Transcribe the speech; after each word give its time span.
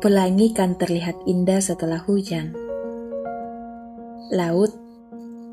Pelangi 0.00 0.56
kan 0.56 0.80
terlihat 0.80 1.12
indah 1.28 1.60
setelah 1.60 2.00
hujan. 2.00 2.56
Laut 4.32 4.72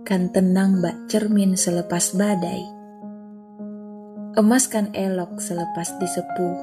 kan 0.08 0.32
tenang 0.32 0.80
bak 0.80 1.12
cermin 1.12 1.60
selepas 1.60 2.16
badai. 2.16 2.64
Emas 4.40 4.72
kan 4.72 4.88
elok 4.96 5.44
selepas 5.44 6.00
disepuh. 6.00 6.58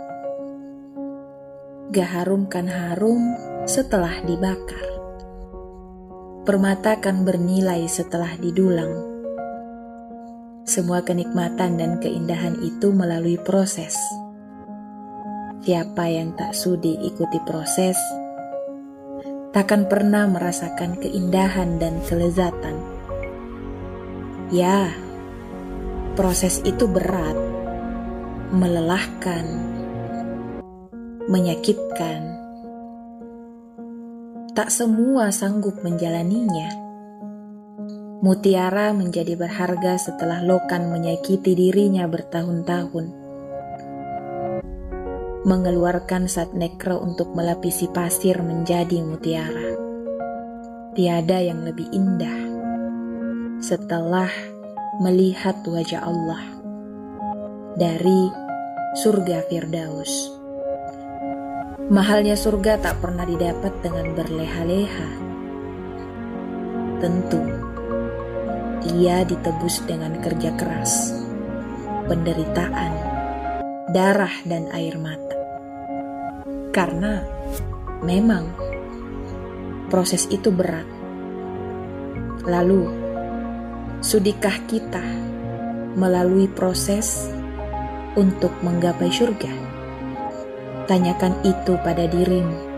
Gaharum 1.93 2.49
kan 2.49 2.73
harum 2.73 3.37
setelah 3.69 4.17
dibakar. 4.25 4.89
Permata 6.49 6.97
kan 7.05 7.29
bernilai 7.29 7.85
setelah 7.85 8.33
didulang 8.41 9.13
semua 10.65 11.05
kenikmatan 11.05 11.77
dan 11.77 12.01
keindahan 12.01 12.57
itu 12.65 12.89
melalui 12.89 13.37
proses. 13.37 14.01
Siapa 15.65 16.05
yang 16.13 16.37
tak 16.37 16.53
sudi 16.53 16.93
ikuti 16.93 17.41
proses, 17.41 17.97
takkan 19.57 19.89
pernah 19.89 20.29
merasakan 20.29 21.01
keindahan 21.01 21.81
dan 21.81 22.05
kelezatan. 22.05 22.77
Ya, 24.53 24.93
proses 26.21 26.61
itu 26.69 26.85
berat, 26.85 27.33
melelahkan, 28.53 29.45
menyakitkan. 31.33 32.37
Tak 34.53 34.69
semua 34.69 35.33
sanggup 35.33 35.81
menjalaninya 35.81 36.85
Mutiara 38.21 38.93
menjadi 38.93 39.33
berharga 39.37 39.97
setelah 39.97 40.45
Lokan 40.45 40.93
menyakiti 40.93 41.53
dirinya 41.53 42.09
bertahun-tahun. 42.09 43.24
Mengeluarkan 45.45 46.25
saat 46.25 46.57
nekro 46.57 47.05
untuk 47.05 47.37
melapisi 47.37 47.85
pasir 47.93 48.41
menjadi 48.41 49.05
mutiara. 49.05 49.77
Tiada 50.97 51.37
yang 51.45 51.69
lebih 51.69 51.85
indah 51.93 52.41
setelah 53.61 54.33
melihat 55.05 55.61
wajah 55.69 56.01
Allah 56.01 56.41
dari 57.77 58.33
surga 58.97 59.45
Firdaus. 59.53 60.33
Mahalnya 61.93 62.41
surga 62.41 62.81
tak 62.81 63.05
pernah 63.05 63.29
didapat 63.29 63.85
dengan 63.85 64.17
berleha-leha. 64.17 65.11
Tentu 67.05 67.45
ia 68.97 69.29
ditebus 69.29 69.85
dengan 69.85 70.17
kerja 70.25 70.57
keras, 70.57 71.13
penderitaan, 72.09 73.04
darah, 73.95 74.43
dan 74.43 74.67
air 74.75 74.99
mata. 74.99 75.39
Karena 76.75 77.23
memang 78.03 78.51
proses 79.87 80.27
itu 80.35 80.51
berat. 80.51 80.83
Lalu, 82.43 82.91
sudikah 84.03 84.67
kita 84.67 85.07
melalui 85.95 86.51
proses 86.51 87.31
untuk 88.19 88.51
menggapai 88.67 89.15
surga? 89.15 89.55
Tanyakan 90.91 91.39
itu 91.47 91.79
pada 91.79 92.11
dirimu. 92.11 92.75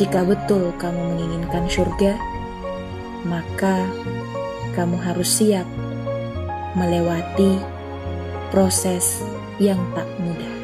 Jika 0.00 0.24
betul 0.24 0.72
kamu 0.80 1.12
menginginkan 1.12 1.68
surga, 1.68 2.16
maka 3.28 3.84
kamu 4.74 4.96
harus 4.96 5.28
siap 5.28 5.68
melewati 6.74 7.62
proses 8.50 9.22
yang 9.62 9.78
tak 9.94 10.06
mudah. 10.18 10.63